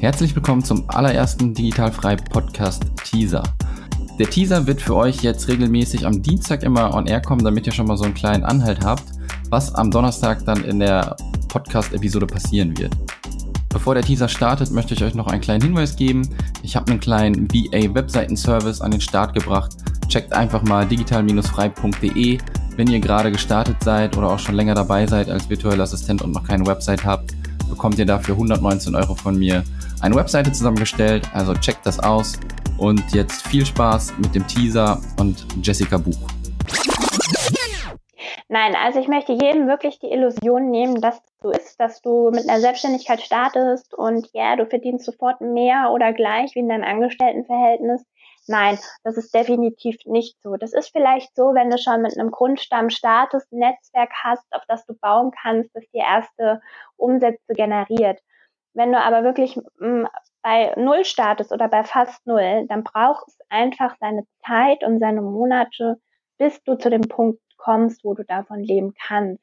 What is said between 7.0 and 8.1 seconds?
air kommen, damit ihr schon mal so